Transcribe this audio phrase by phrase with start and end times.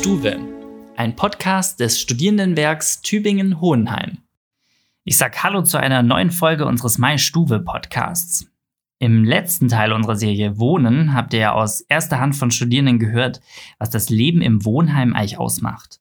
[0.00, 0.38] Stuwe,
[0.96, 4.16] ein Podcast des Studierendenwerks Tübingen-Hohenheim.
[5.04, 8.50] Ich sage Hallo zu einer neuen Folge unseres Mai Stuwe Podcasts.
[8.98, 13.42] Im letzten Teil unserer Serie Wohnen habt ihr ja aus erster Hand von Studierenden gehört,
[13.78, 16.00] was das Leben im Wohnheim eigentlich ausmacht.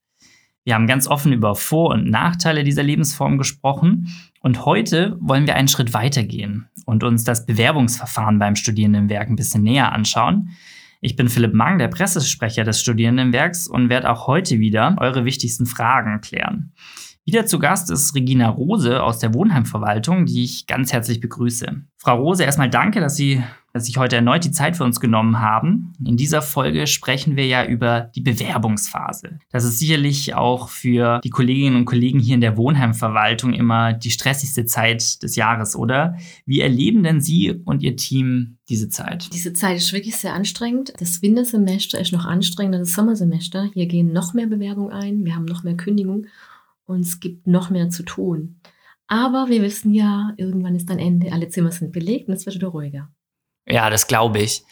[0.64, 5.56] Wir haben ganz offen über Vor- und Nachteile dieser Lebensform gesprochen und heute wollen wir
[5.56, 10.52] einen Schritt weitergehen und uns das Bewerbungsverfahren beim Studierendenwerk ein bisschen näher anschauen.
[11.02, 15.66] Ich bin Philipp Mang, der Pressesprecher des Studierendenwerks und werde auch heute wieder eure wichtigsten
[15.66, 16.74] Fragen klären.
[17.26, 21.84] Wieder zu Gast ist Regina Rose aus der Wohnheimverwaltung, die ich ganz herzlich begrüße.
[21.98, 25.40] Frau Rose, erstmal danke, dass Sie dass sich heute erneut die Zeit für uns genommen
[25.40, 25.94] haben.
[26.04, 29.40] In dieser Folge sprechen wir ja über die Bewerbungsphase.
[29.52, 34.12] Das ist sicherlich auch für die Kolleginnen und Kollegen hier in der Wohnheimverwaltung immer die
[34.12, 36.18] stressigste Zeit des Jahres, oder?
[36.46, 39.30] Wie erleben denn Sie und Ihr Team diese Zeit?
[39.34, 40.94] Diese Zeit ist wirklich sehr anstrengend.
[41.00, 43.70] Das Wintersemester ist noch anstrengender als das Sommersemester.
[43.74, 46.28] Hier gehen noch mehr Bewerbungen ein, wir haben noch mehr Kündigungen
[46.90, 48.60] und es gibt noch mehr zu tun.
[49.08, 52.56] Aber wir wissen ja, irgendwann ist ein Ende, alle Zimmer sind belegt und es wird
[52.56, 53.10] wieder ruhiger.
[53.68, 54.64] Ja, das glaube ich.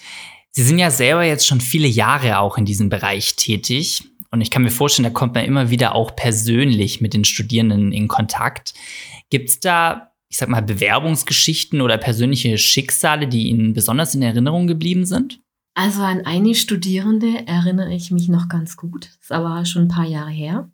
[0.51, 4.03] Sie sind ja selber jetzt schon viele Jahre auch in diesem Bereich tätig.
[4.31, 7.91] Und ich kann mir vorstellen, da kommt man immer wieder auch persönlich mit den Studierenden
[7.91, 8.73] in Kontakt.
[9.29, 14.67] Gibt es da, ich sag mal, Bewerbungsgeschichten oder persönliche Schicksale, die Ihnen besonders in Erinnerung
[14.67, 15.39] geblieben sind?
[15.75, 19.05] Also an eine Studierende erinnere ich mich noch ganz gut.
[19.05, 20.71] Das ist aber schon ein paar Jahre her.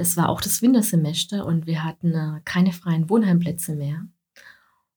[0.00, 4.06] Das war auch das Wintersemester und wir hatten äh, keine freien Wohnheimplätze mehr.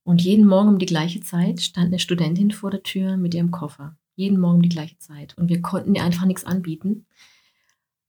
[0.03, 3.51] Und jeden Morgen um die gleiche Zeit stand eine Studentin vor der Tür mit ihrem
[3.51, 3.97] Koffer.
[4.15, 5.37] Jeden Morgen um die gleiche Zeit.
[5.37, 7.05] Und wir konnten ihr einfach nichts anbieten.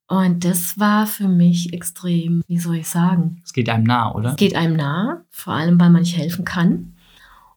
[0.07, 3.43] Und das war für mich extrem, wie soll ich sagen?
[3.45, 4.31] Es geht einem nah, oder?
[4.31, 6.95] Es geht einem nah, vor allem weil man nicht helfen kann.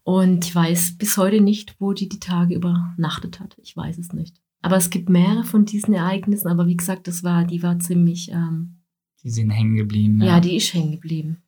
[0.02, 3.56] Und ich weiß bis heute nicht, wo die die Tage übernachtet hat.
[3.62, 4.42] Ich weiß es nicht.
[4.64, 6.48] Aber es gibt mehrere von diesen Ereignissen.
[6.48, 8.32] Aber wie gesagt, das war, die war ziemlich.
[8.32, 8.77] Ähm,
[9.28, 10.22] die sind hängen geblieben.
[10.22, 10.28] Ja.
[10.28, 11.44] ja, die ist hängen geblieben.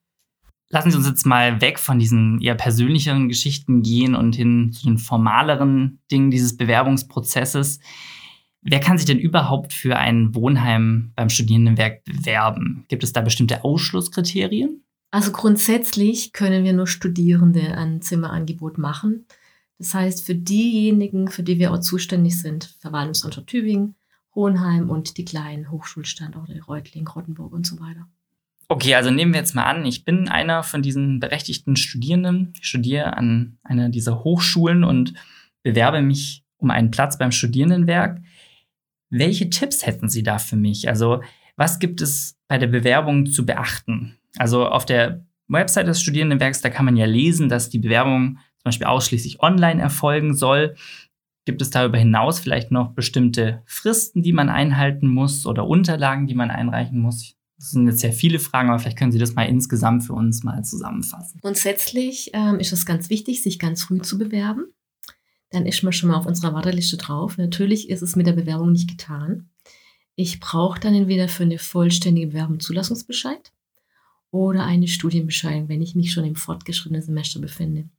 [0.69, 4.85] Lassen Sie uns jetzt mal weg von diesen eher persönlicheren Geschichten gehen und hin zu
[4.85, 7.79] den formaleren Dingen dieses Bewerbungsprozesses.
[8.61, 12.83] Wer kann sich denn überhaupt für ein Wohnheim beim Studierendenwerk bewerben?
[12.89, 14.83] Gibt es da bestimmte Ausschlusskriterien?
[15.09, 19.25] Also grundsätzlich können wir nur Studierende ein Zimmerangebot machen.
[19.77, 23.95] Das heißt, für diejenigen, für die wir auch zuständig sind, Verwaltungsstandort Tübingen,
[24.39, 28.07] Hohenheim und die kleinen Hochschulstandorte Reutling, Rottenburg und so weiter.
[28.69, 32.65] Okay, also nehmen wir jetzt mal an, ich bin einer von diesen berechtigten Studierenden, ich
[32.65, 35.13] studiere an einer dieser Hochschulen und
[35.61, 38.21] bewerbe mich um einen Platz beim Studierendenwerk.
[39.09, 40.87] Welche Tipps hätten Sie da für mich?
[40.87, 41.21] Also,
[41.57, 44.17] was gibt es bei der Bewerbung zu beachten?
[44.37, 48.65] Also, auf der Website des Studierendenwerks, da kann man ja lesen, dass die Bewerbung zum
[48.65, 50.75] Beispiel ausschließlich online erfolgen soll.
[51.49, 56.35] Gibt es darüber hinaus vielleicht noch bestimmte Fristen, die man einhalten muss oder Unterlagen, die
[56.35, 57.33] man einreichen muss?
[57.57, 60.43] Das sind jetzt sehr viele Fragen, aber vielleicht können Sie das mal insgesamt für uns
[60.43, 61.39] mal zusammenfassen.
[61.41, 64.65] Grundsätzlich ähm, ist es ganz wichtig, sich ganz früh zu bewerben.
[65.49, 67.39] Dann ist man schon mal auf unserer Warteliste drauf.
[67.39, 69.49] Natürlich ist es mit der Bewerbung nicht getan.
[70.13, 73.51] Ich brauche dann entweder für eine vollständige Bewerbung Zulassungsbescheid
[74.29, 77.89] oder eine Studienbescheinigung, wenn ich mich schon im fortgeschrittenen Semester befinde.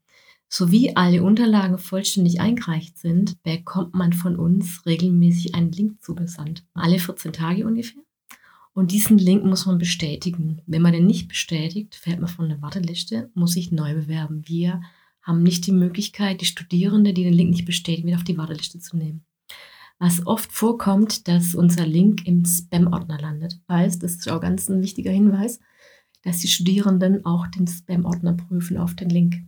[0.52, 6.64] Sowie alle Unterlagen vollständig eingereicht sind, bekommt man von uns regelmäßig einen Link zugesandt.
[6.74, 8.02] Alle 14 Tage ungefähr.
[8.72, 10.60] Und diesen Link muss man bestätigen.
[10.66, 14.42] Wenn man den nicht bestätigt, fällt man von der Warteliste, muss sich neu bewerben.
[14.44, 14.80] Wir
[15.22, 18.80] haben nicht die Möglichkeit, die Studierende, die den Link nicht bestätigen, wieder auf die Warteliste
[18.80, 19.24] zu nehmen.
[20.00, 23.60] Was oft vorkommt, dass unser Link im Spam-Ordner landet.
[23.68, 25.60] Heißt, das ist auch ganz ein wichtiger Hinweis,
[26.22, 29.44] dass die Studierenden auch den Spam-Ordner prüfen auf den Link.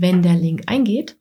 [0.00, 1.18] Wenn der Link eingeht,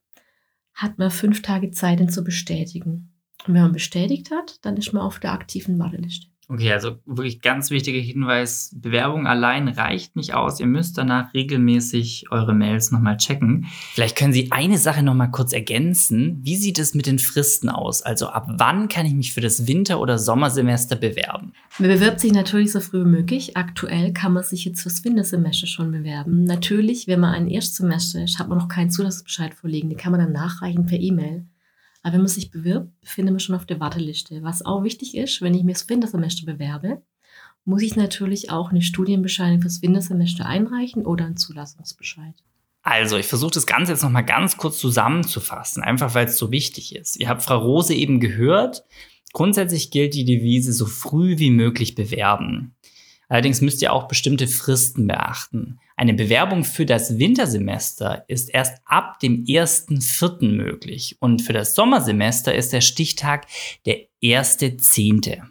[0.76, 3.12] hat man fünf Tage Zeit, ihn zu bestätigen.
[3.48, 6.28] Und wenn man bestätigt hat, dann ist man auf der aktiven Warteliste.
[6.48, 10.60] Okay, also wirklich ganz wichtiger Hinweis, Bewerbung allein reicht nicht aus.
[10.60, 13.66] Ihr müsst danach regelmäßig eure Mails nochmal checken.
[13.94, 16.40] Vielleicht können Sie eine Sache nochmal kurz ergänzen.
[16.44, 18.04] Wie sieht es mit den Fristen aus?
[18.04, 21.47] Also ab wann kann ich mich für das Winter- oder Sommersemester bewerben?
[21.80, 23.56] Man bewirbt sich natürlich so früh wie möglich.
[23.56, 26.44] Aktuell kann man sich jetzt fürs Wintersemester schon bewerben.
[26.44, 29.90] Natürlich, wenn man ein Erstsemester ist, hat man noch keinen Zulassungsbescheid vorliegen.
[29.90, 31.46] Den kann man dann nachreichen per E-Mail.
[32.02, 34.42] Aber wenn man sich bewirbt, befindet man schon auf der Warteliste.
[34.42, 37.04] Was auch wichtig ist, wenn ich mir das Wintersemester bewerbe,
[37.64, 42.34] muss ich natürlich auch eine Studienbescheinigung fürs Wintersemester einreichen oder einen Zulassungsbescheid.
[42.82, 46.96] Also, ich versuche das Ganze jetzt nochmal ganz kurz zusammenzufassen, einfach weil es so wichtig
[46.96, 47.18] ist.
[47.18, 48.84] Ihr habt Frau Rose eben gehört.
[49.38, 52.74] Grundsätzlich gilt die Devise so früh wie möglich bewerben.
[53.30, 55.78] Allerdings müsst ihr auch bestimmte Fristen beachten.
[55.96, 60.56] Eine Bewerbung für das Wintersemester ist erst ab dem 1.4.
[60.56, 63.46] möglich und für das Sommersemester ist der Stichtag
[63.86, 65.44] der 1.10.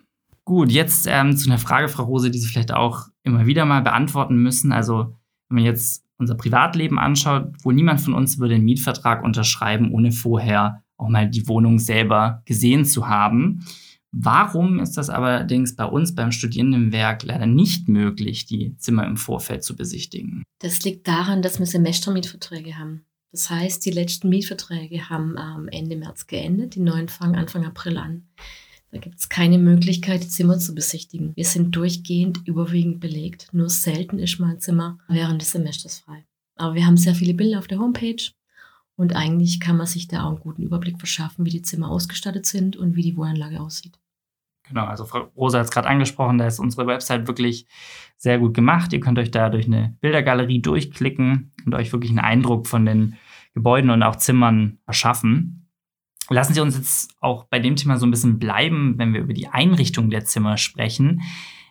[0.44, 3.82] Gut, jetzt ähm, zu einer Frage, Frau Rose, die Sie vielleicht auch immer wieder mal
[3.82, 4.72] beantworten müssen.
[4.72, 5.14] Also,
[5.48, 10.10] wenn man jetzt unser Privatleben anschaut, wo niemand von uns würde einen Mietvertrag unterschreiben, ohne
[10.10, 13.64] vorher auch mal die Wohnung selber gesehen zu haben.
[14.12, 19.62] Warum ist das allerdings bei uns beim Studierendenwerk leider nicht möglich, die Zimmer im Vorfeld
[19.62, 20.42] zu besichtigen?
[20.60, 23.04] Das liegt daran, dass wir Semestermietverträge haben.
[23.32, 27.98] Das heißt, die letzten Mietverträge haben am Ende März geendet, die neuen fangen Anfang April
[27.98, 28.26] an.
[28.90, 31.32] Da gibt es keine Möglichkeit, die Zimmer zu besichtigen.
[31.34, 33.48] Wir sind durchgehend überwiegend belegt.
[33.52, 36.24] Nur selten ist mal ein Zimmer während des Semesters frei.
[36.54, 38.16] Aber wir haben sehr viele Bilder auf der Homepage
[38.96, 42.46] und eigentlich kann man sich da auch einen guten Überblick verschaffen, wie die Zimmer ausgestattet
[42.46, 43.98] sind und wie die Wohnanlage aussieht.
[44.68, 47.66] Genau, also Frau Rosa hat es gerade angesprochen, da ist unsere Website wirklich
[48.16, 48.92] sehr gut gemacht.
[48.92, 53.16] Ihr könnt euch da durch eine Bildergalerie durchklicken und euch wirklich einen Eindruck von den
[53.54, 55.68] Gebäuden und auch Zimmern erschaffen.
[56.28, 59.34] Lassen Sie uns jetzt auch bei dem Thema so ein bisschen bleiben, wenn wir über
[59.34, 61.22] die Einrichtung der Zimmer sprechen.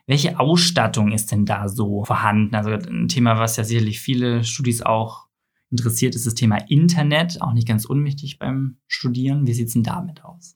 [0.07, 2.56] Welche Ausstattung ist denn da so vorhanden?
[2.56, 5.25] Also ein Thema, was ja sicherlich viele Studis auch
[5.71, 9.47] interessiert, ist das Thema Internet, auch nicht ganz unwichtig beim Studieren.
[9.47, 10.56] Wie sieht es denn damit aus?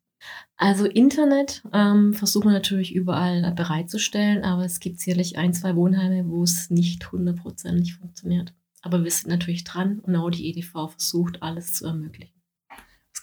[0.58, 6.28] Also Internet ähm, versuchen wir natürlich überall bereitzustellen, aber es gibt sicherlich ein, zwei Wohnheime,
[6.28, 8.54] wo es nicht hundertprozentig funktioniert.
[8.82, 12.39] Aber wir sind natürlich dran und auch die EDV versucht, alles zu ermöglichen.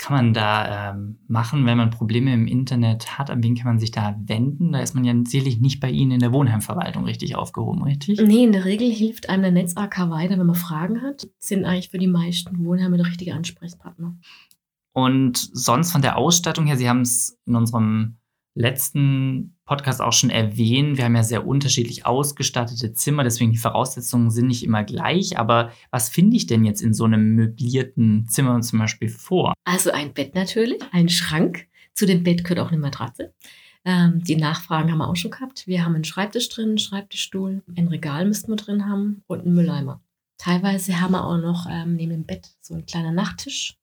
[0.07, 3.29] Kann man da ähm, machen, wenn man Probleme im Internet hat?
[3.29, 4.71] An wen kann man sich da wenden?
[4.71, 8.21] Da ist man ja sicherlich nicht bei Ihnen in der Wohnheimverwaltung richtig aufgehoben, richtig?
[8.21, 11.27] Nee, in der Regel hilft einem der Netz-AK weiter, wenn man Fragen hat.
[11.41, 14.17] Sind eigentlich für die meisten Wohnheime der richtige Ansprechpartner.
[14.93, 18.19] Und sonst von der Ausstattung her, Sie haben es in unserem
[18.57, 24.31] letzten Podcast auch schon erwähnt, wir haben ja sehr unterschiedlich ausgestattete Zimmer, deswegen die Voraussetzungen
[24.31, 25.39] sind nicht immer gleich.
[25.39, 29.55] Aber was finde ich denn jetzt in so einem möblierten Zimmer zum Beispiel vor?
[29.65, 31.69] Also ein Bett natürlich, ein Schrank.
[31.95, 33.33] Zu dem Bett gehört auch eine Matratze.
[33.85, 35.67] Ähm, die Nachfragen haben wir auch schon gehabt.
[35.67, 39.55] Wir haben einen Schreibtisch drin, einen Schreibtischstuhl, ein Regal müssten wir drin haben und einen
[39.55, 40.03] Mülleimer.
[40.39, 43.79] Teilweise haben wir auch noch ähm, neben dem Bett so einen kleinen Nachttisch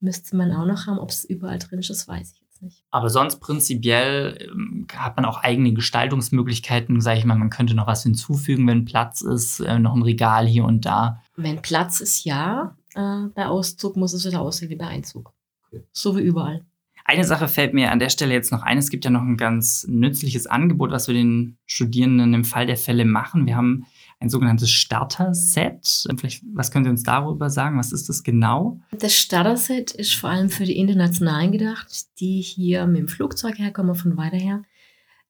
[0.00, 0.98] müsste man auch noch haben.
[0.98, 2.84] Ob es überall drin ist, weiß ich jetzt nicht.
[2.90, 7.00] Aber sonst prinzipiell ähm, hat man auch eigene Gestaltungsmöglichkeiten.
[7.00, 10.46] Sage ich mal, man könnte noch was hinzufügen, wenn Platz ist, äh, noch ein Regal
[10.46, 11.22] hier und da.
[11.36, 12.76] Wenn Platz ist, ja.
[12.94, 15.32] Äh, bei Auszug muss es wieder aussehen wie bei Einzug.
[15.66, 15.84] Okay.
[15.92, 16.64] So wie überall.
[17.04, 18.78] Eine Sache fällt mir an der Stelle jetzt noch ein.
[18.78, 22.76] Es gibt ja noch ein ganz nützliches Angebot, was wir den Studierenden im Fall der
[22.76, 23.46] Fälle machen.
[23.46, 23.86] Wir haben
[24.20, 26.06] ein sogenanntes Starter-Set.
[26.18, 27.78] Vielleicht, was können Sie uns darüber sagen?
[27.78, 28.80] Was ist das genau?
[28.92, 33.94] Das Starter-Set ist vor allem für die Internationalen gedacht, die hier mit dem Flugzeug herkommen,
[33.94, 34.62] von weiter her.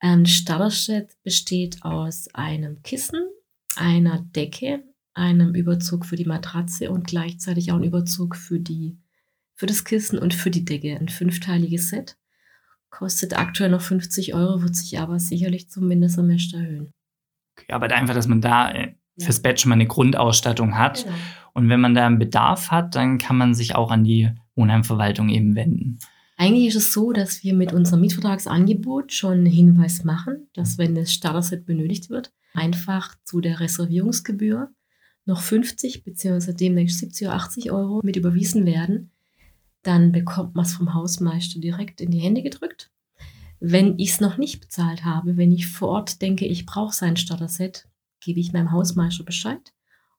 [0.01, 3.21] Ein Starter-Set besteht aus einem Kissen,
[3.77, 4.83] einer Decke,
[5.15, 8.99] einem Überzug für die Matratze und gleichzeitig auch ein Überzug für, die,
[9.55, 10.99] für das Kissen und für die Decke.
[10.99, 12.17] Ein fünfteiliges Set.
[12.89, 16.93] Kostet aktuell noch 50 Euro, wird sich aber sicherlich zum Mindestsemester erhöhen.
[17.69, 21.05] Aber einfach, dass man da äh, fürs Bett schon mal eine Grundausstattung hat.
[21.05, 21.17] Genau.
[21.53, 25.29] Und wenn man da einen Bedarf hat, dann kann man sich auch an die Wohnheimverwaltung
[25.29, 25.99] eben wenden.
[26.37, 30.95] Eigentlich ist es so, dass wir mit unserem Mietvertragsangebot schon einen Hinweis machen, dass wenn
[30.95, 34.71] das Starter-Set benötigt wird, einfach zu der Reservierungsgebühr
[35.27, 36.55] noch 50 bzw.
[36.55, 39.11] demnächst 70 oder 80 Euro mit überwiesen werden.
[39.83, 42.91] Dann bekommt man es vom Hausmeister direkt in die Hände gedrückt
[43.61, 47.17] wenn ich es noch nicht bezahlt habe, wenn ich vor Ort denke, ich brauche sein
[47.17, 47.87] Starter-Set,
[48.21, 49.73] gebe ich meinem Hausmeister Bescheid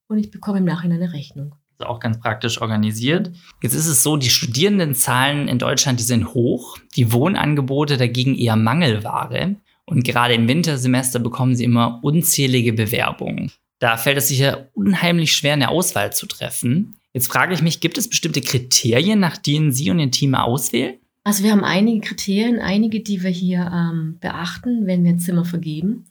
[0.07, 1.55] und ich bekomme im Nachhinein eine Rechnung.
[1.79, 3.31] Also auch ganz praktisch organisiert.
[3.61, 8.55] Jetzt ist es so, die Studierendenzahlen in Deutschland, die sind hoch, die Wohnangebote dagegen eher
[8.55, 9.55] Mangelware.
[9.85, 13.51] Und gerade im Wintersemester bekommen sie immer unzählige Bewerbungen.
[13.79, 16.95] Da fällt es sicher unheimlich schwer, eine Auswahl zu treffen.
[17.13, 21.00] Jetzt frage ich mich, gibt es bestimmte Kriterien, nach denen Sie und Ihr Team auswählen?
[21.23, 26.07] Also wir haben einige Kriterien, einige, die wir hier ähm, beachten, wenn wir Zimmer vergeben.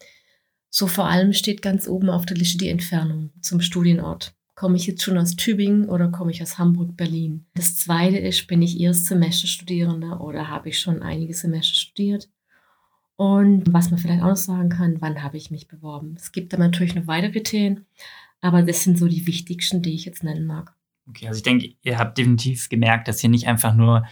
[0.68, 4.34] So vor allem steht ganz oben auf der Liste die Entfernung zum Studienort.
[4.54, 7.46] Komme ich jetzt schon aus Tübingen oder komme ich aus Hamburg, Berlin?
[7.54, 12.28] Das zweite ist, bin ich Erstsemesterstudierender oder habe ich schon einige Semester studiert?
[13.16, 16.14] Und was man vielleicht auch noch sagen kann, wann habe ich mich beworben?
[16.16, 17.84] Es gibt da natürlich noch weitere Kriterien,
[18.40, 20.74] aber das sind so die wichtigsten, die ich jetzt nennen mag.
[21.08, 24.06] Okay, also ich denke, ihr habt definitiv gemerkt, dass hier nicht einfach nur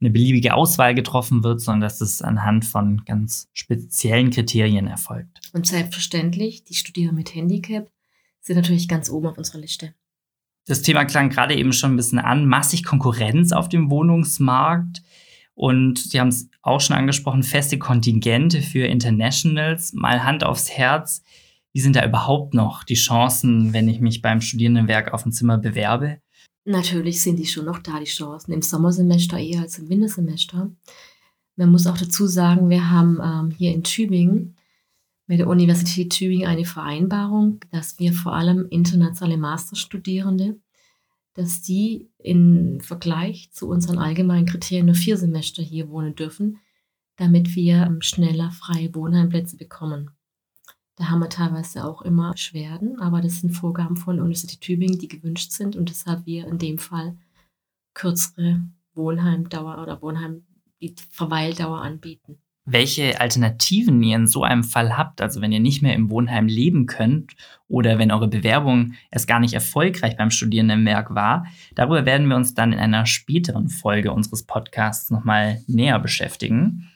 [0.00, 5.40] eine beliebige Auswahl getroffen wird, sondern dass es anhand von ganz speziellen Kriterien erfolgt.
[5.52, 7.90] Und selbstverständlich, die Studierenden mit Handicap
[8.40, 9.94] sind natürlich ganz oben auf unserer Liste.
[10.66, 12.46] Das Thema klang gerade eben schon ein bisschen an.
[12.46, 15.02] Massig Konkurrenz auf dem Wohnungsmarkt.
[15.54, 19.92] Und Sie haben es auch schon angesprochen, feste Kontingente für Internationals.
[19.94, 21.22] Mal Hand aufs Herz.
[21.72, 25.58] Wie sind da überhaupt noch die Chancen, wenn ich mich beim Studierendenwerk auf ein Zimmer
[25.58, 26.20] bewerbe?
[26.68, 28.52] Natürlich sind die schon noch da, die Chancen.
[28.52, 30.70] Im Sommersemester eher als im Wintersemester.
[31.56, 34.54] Man muss auch dazu sagen, wir haben ähm, hier in Tübingen
[35.26, 40.60] mit der Universität Tübingen eine Vereinbarung, dass wir vor allem internationale Masterstudierende,
[41.32, 46.58] dass die im Vergleich zu unseren allgemeinen Kriterien nur vier Semester hier wohnen dürfen,
[47.16, 50.10] damit wir ähm, schneller freie Wohnheimplätze bekommen.
[50.98, 54.98] Da haben wir teilweise auch immer Beschwerden, aber das sind Vorgaben von der Universität Tübingen,
[54.98, 57.16] die gewünscht sind und deshalb wir in dem Fall
[57.94, 58.62] kürzere
[58.94, 60.42] Wohnheimdauer oder Wohnheim
[61.10, 62.38] Verweildauer anbieten.
[62.64, 66.48] Welche Alternativen ihr in so einem Fall habt, also wenn ihr nicht mehr im Wohnheim
[66.48, 67.34] leben könnt
[67.68, 72.54] oder wenn eure Bewerbung erst gar nicht erfolgreich beim Studierendenwerk war, darüber werden wir uns
[72.54, 76.90] dann in einer späteren Folge unseres Podcasts nochmal näher beschäftigen.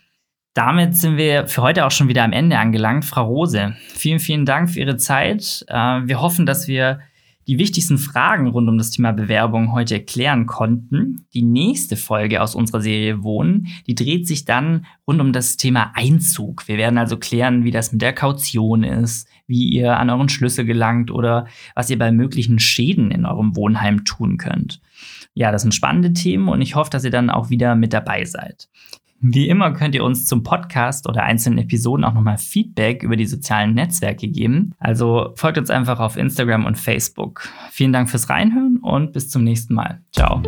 [0.54, 3.06] Damit sind wir für heute auch schon wieder am Ende angelangt.
[3.06, 5.64] Frau Rose, vielen, vielen Dank für Ihre Zeit.
[5.68, 7.00] Äh, wir hoffen, dass wir
[7.48, 11.26] die wichtigsten Fragen rund um das Thema Bewerbung heute erklären konnten.
[11.34, 15.92] Die nächste Folge aus unserer Serie Wohnen, die dreht sich dann rund um das Thema
[15.94, 16.68] Einzug.
[16.68, 20.64] Wir werden also klären, wie das mit der Kaution ist, wie ihr an euren Schlüssel
[20.64, 24.80] gelangt oder was ihr bei möglichen Schäden in eurem Wohnheim tun könnt.
[25.34, 28.24] Ja, das sind spannende Themen und ich hoffe, dass ihr dann auch wieder mit dabei
[28.24, 28.68] seid.
[29.24, 33.26] Wie immer könnt ihr uns zum Podcast oder einzelnen Episoden auch nochmal Feedback über die
[33.26, 34.72] sozialen Netzwerke geben.
[34.78, 37.48] Also folgt uns einfach auf Instagram und Facebook.
[37.70, 40.00] Vielen Dank fürs Reinhören und bis zum nächsten Mal.
[40.12, 40.42] Ciao.